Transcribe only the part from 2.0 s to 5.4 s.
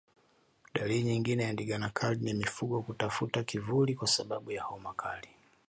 ni mfugo kutafuta kivuli kwa sababu ya homa kali